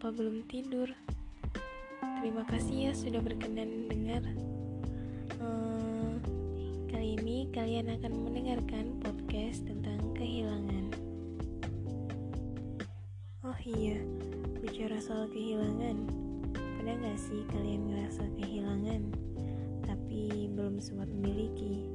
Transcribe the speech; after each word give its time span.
Apa 0.00 0.16
belum 0.16 0.48
tidur? 0.48 0.88
Terima 2.00 2.40
kasih 2.48 2.88
ya 2.88 2.92
sudah 2.96 3.20
berkenan 3.20 3.84
dengar. 3.84 4.24
Hmm, 5.36 6.16
kali 6.88 7.20
ini 7.20 7.52
kalian 7.52 8.00
akan 8.00 8.24
mendengarkan 8.24 8.96
podcast 9.04 9.68
tentang 9.68 10.00
kehilangan. 10.16 10.88
Oh 13.44 13.60
iya, 13.60 14.00
bicara 14.64 14.96
soal 15.04 15.28
kehilangan, 15.28 16.08
pernah 16.56 16.96
gak 17.04 17.20
sih 17.20 17.44
kalian 17.52 17.92
ngerasa 17.92 18.24
kehilangan, 18.40 19.02
tapi 19.84 20.48
belum 20.48 20.80
sempat 20.80 21.12
memiliki? 21.12 21.92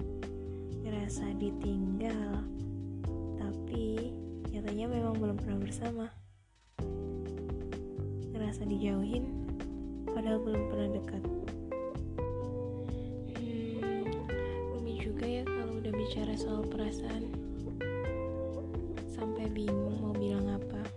Ngerasa 0.86 1.26
ditinggal, 1.42 2.46
tapi 3.42 4.14
nyatanya 4.56 4.88
memang 4.88 5.20
belum 5.20 5.36
pernah 5.36 5.60
bersama. 5.60 6.06
Ngerasa 8.32 8.64
dijauhin 8.64 9.28
padahal 10.08 10.40
belum 10.48 10.64
pernah 10.72 10.90
dekat. 10.96 11.24
Hmm, 13.36 14.08
rumit 14.72 15.04
juga 15.04 15.28
ya 15.28 15.44
kalau 15.44 15.84
udah 15.84 15.92
bicara 15.92 16.34
soal 16.40 16.64
perasaan. 16.72 17.36
Sampai 19.12 19.52
bingung 19.52 20.00
mau 20.00 20.16
bilang 20.16 20.48
apa. 20.48 20.88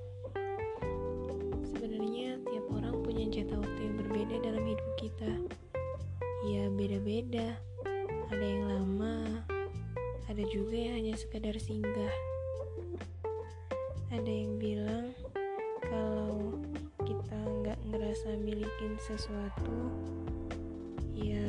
Sebenarnya 1.66 2.38
tiap 2.46 2.66
orang 2.70 3.02
punya 3.02 3.26
jatah 3.26 3.58
waktu 3.58 3.80
yang 3.90 3.96
berbeda 4.06 4.34
dalam 4.38 4.62
hidup 4.62 4.90
kita. 5.02 5.32
Ya 6.46 6.70
beda-beda. 6.70 7.58
Ada 8.30 8.44
yang 8.46 8.64
lama 8.70 9.42
ada 10.30 10.44
juga 10.54 10.78
yang 10.78 10.94
hanya 11.02 11.18
sekedar 11.18 11.58
singgah 11.58 12.37
ada 14.08 14.32
yang 14.32 14.56
bilang 14.56 15.12
kalau 15.84 16.56
kita 17.04 17.36
nggak 17.60 17.76
ngerasa 17.92 18.40
milikin 18.40 18.96
sesuatu 19.04 19.92
ya 21.12 21.44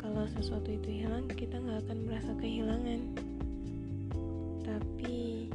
kalau 0.00 0.24
sesuatu 0.32 0.72
itu 0.72 1.04
hilang 1.04 1.28
kita 1.28 1.60
nggak 1.60 1.84
akan 1.84 1.98
merasa 2.08 2.32
kehilangan. 2.40 3.00
Tapi 4.64 5.46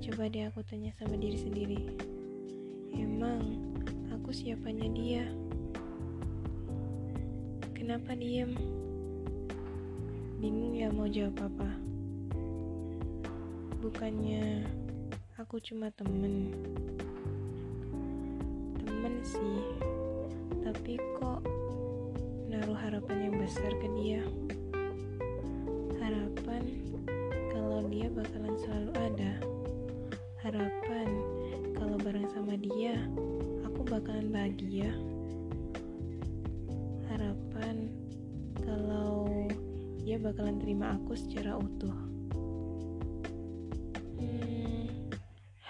coba 0.00 0.32
deh 0.32 0.48
aku 0.48 0.64
tanya 0.64 0.96
sama 0.96 1.20
diri 1.20 1.36
sendiri. 1.36 1.80
Emang 2.96 3.68
aku 4.16 4.32
siapanya 4.32 4.88
dia? 4.96 5.24
Kenapa 7.76 8.16
diem? 8.16 8.56
Bingung 10.40 10.72
ya 10.72 10.88
mau 10.88 11.06
jawab 11.06 11.36
apa 11.52 11.91
bukannya 13.82 14.62
aku 15.34 15.58
cuma 15.58 15.90
temen. 15.98 16.54
Temen 18.78 19.14
sih 19.26 19.58
tapi 20.62 21.02
kok 21.18 21.42
naruh 22.46 22.78
harapan 22.78 23.26
yang 23.26 23.36
besar 23.42 23.74
ke 23.82 23.90
dia? 23.98 24.22
Harapan 25.98 26.62
kalau 27.50 27.82
dia 27.90 28.06
bakalan 28.14 28.54
selalu 28.62 28.92
ada. 29.02 29.32
Harapan 30.46 31.08
kalau 31.74 31.98
bareng 31.98 32.30
sama 32.30 32.54
dia 32.54 33.02
aku 33.66 33.82
bakalan 33.82 34.30
bahagia. 34.30 34.94
Harapan 37.10 37.90
kalau 38.62 39.26
dia 39.98 40.22
bakalan 40.22 40.62
terima 40.62 40.94
aku 40.94 41.18
secara 41.18 41.58
utuh 41.58 42.11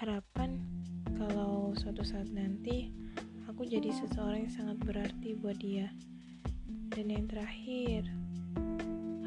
harapan 0.03 0.59
kalau 1.15 1.71
suatu 1.79 2.03
saat 2.03 2.27
nanti 2.35 2.91
aku 3.47 3.63
jadi 3.63 3.87
seseorang 3.95 4.51
yang 4.51 4.55
sangat 4.59 4.77
berarti 4.83 5.39
buat 5.39 5.55
dia. 5.63 5.95
Dan 6.91 7.07
yang 7.07 7.31
terakhir, 7.31 8.11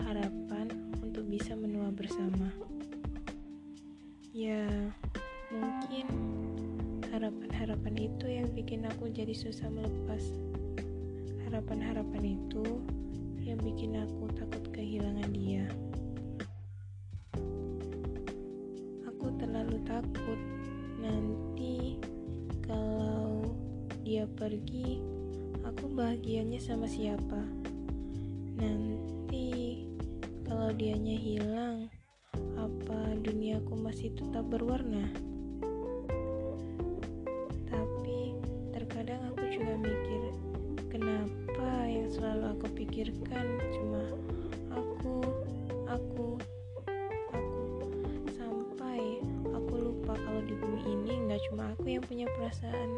harapan 0.04 0.76
untuk 1.00 1.32
bisa 1.32 1.56
menua 1.56 1.96
bersama. 1.96 2.52
Ya, 4.36 4.68
mungkin 5.48 6.12
harapan-harapan 7.08 7.96
itu 7.96 8.26
yang 8.28 8.52
bikin 8.52 8.84
aku 8.84 9.08
jadi 9.16 9.32
susah 9.32 9.72
melepas. 9.72 10.28
Harapan-harapan 11.48 12.36
itu 12.36 12.84
yang 13.48 13.64
bikin 13.64 13.96
aku 13.96 14.28
takut 14.36 14.68
kehilangan 14.76 14.95
dia 24.06 24.30
pergi 24.30 25.02
aku 25.66 25.90
bahagianya 25.90 26.62
sama 26.62 26.86
siapa? 26.86 27.42
Nanti 28.54 29.82
kalau 30.46 30.70
dianya 30.78 31.18
hilang 31.18 31.90
apa 32.54 33.18
duniaku 33.26 33.74
masih 33.74 34.14
tetap 34.14 34.46
berwarna? 34.46 35.10
Tapi 37.66 38.38
terkadang 38.70 39.26
aku 39.34 39.42
juga 39.50 39.74
mikir 39.74 40.22
kenapa 40.94 41.90
yang 41.90 42.06
selalu 42.14 42.46
aku 42.54 42.66
pikirkan 42.78 43.58
cuma 43.74 44.06
aku 44.70 45.26
aku 45.90 46.26
kalau 50.06 50.42
di 50.46 50.54
bumi 50.62 50.82
ini 50.86 51.14
nggak 51.26 51.42
cuma 51.50 51.74
aku 51.74 51.98
yang 51.98 52.04
punya 52.06 52.30
perasaan 52.38 52.90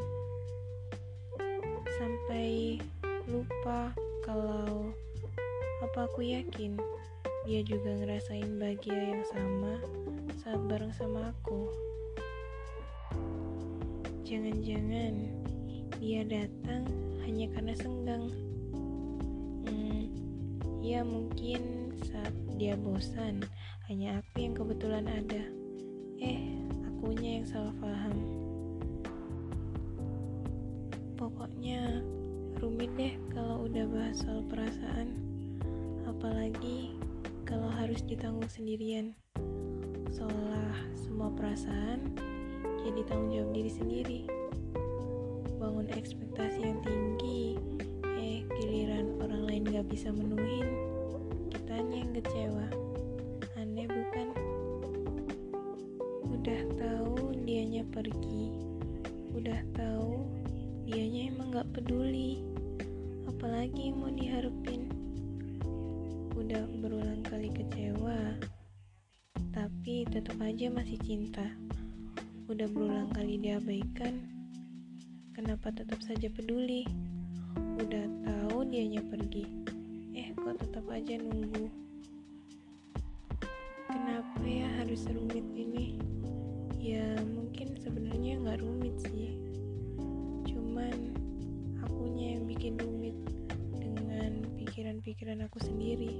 sampai 1.97 2.78
lupa 3.25 3.90
kalau 4.22 4.94
apa 5.81 6.06
aku 6.06 6.22
yakin 6.22 6.78
dia 7.50 7.66
juga 7.66 7.97
ngerasain 7.97 8.59
bahagia 8.62 9.18
yang 9.18 9.24
sama 9.25 9.81
saat 10.38 10.62
bareng 10.69 10.94
sama 10.94 11.34
aku. 11.34 11.72
Jangan-jangan 14.28 15.31
dia 15.97 16.22
datang 16.28 16.86
hanya 17.24 17.50
karena 17.56 17.74
senggang. 17.74 18.30
Hmm, 19.66 20.12
ya 20.84 21.02
mungkin 21.02 21.96
saat 22.03 22.36
dia 22.59 22.75
bosan 22.78 23.41
hanya 23.90 24.22
aku 24.22 24.44
yang 24.44 24.53
kebetulan 24.53 25.07
ada. 25.07 25.44
Eh 26.22 26.62
akunya 26.86 27.41
yang 27.41 27.47
salah 27.47 27.74
paham. 27.80 28.37
Pokoknya 31.28 32.00
rumit 32.64 32.88
deh 32.96 33.12
kalau 33.36 33.68
udah 33.68 33.84
bahas 33.92 34.24
soal 34.24 34.48
perasaan, 34.48 35.12
apalagi 36.08 36.96
kalau 37.44 37.68
harus 37.68 38.00
ditanggung 38.08 38.48
sendirian. 38.48 39.12
Seolah 40.08 40.72
semua 40.96 41.28
perasaan 41.36 42.16
jadi 42.80 43.04
tanggung 43.12 43.36
jawab 43.36 43.52
diri 43.52 43.72
sendiri. 43.76 44.20
Bangun 45.60 45.92
ekspektasi 45.92 46.64
yang 46.64 46.80
tinggi, 46.88 47.60
eh 48.16 48.48
giliran 48.64 49.20
orang 49.20 49.52
lain 49.52 49.64
gak 49.68 49.88
bisa 49.92 50.16
menuhin, 50.16 50.64
kitanya 51.52 52.08
yang 52.08 52.12
kecewa. 52.16 52.68
Aneh 53.60 53.84
bukan? 53.84 54.28
Udah 56.40 56.62
tahu 56.80 57.36
dianya 57.44 57.84
pergi, 57.92 58.56
udah 59.36 59.60
tahu 59.76 59.97
dianya 61.57 61.66
emang 61.66 61.73
gak 61.73 61.81
peduli, 61.81 62.38
apalagi 63.25 63.89
mau 63.89 64.13
diharapin. 64.13 64.94
Udah 66.38 66.69
berulang 66.86 67.25
kali 67.25 67.50
kecewa, 67.50 68.38
tapi 69.50 70.06
tetap 70.06 70.38
aja 70.38 70.69
masih 70.69 71.01
cinta. 71.01 71.50
Udah 72.45 72.69
berulang 72.69 73.09
kali 73.09 73.42
diabaikan, 73.42 74.21
kenapa 75.33 75.74
tetap 75.74 75.98
saja 76.06 76.30
peduli? 76.30 76.86
Udah 77.81 78.06
tahu 78.21 78.62
dianya 78.69 79.01
pergi, 79.10 79.50
eh 80.13 80.38
kok 80.38 80.62
tetap 80.62 80.86
aja 80.94 81.18
nunggu? 81.18 81.74
Kenapa 83.89 84.45
ya 84.45 84.69
harus 84.77 85.10
rumit 85.10 85.45
ini? 85.57 85.98
ya 86.77 87.18
mungkin 87.33 87.74
sebenarnya 87.81 88.38
nggak 88.45 88.62
rumit 88.62 88.95
sih 89.10 89.47
pikiran-pikiran 95.07 95.48
aku 95.48 95.63
sendiri 95.63 96.19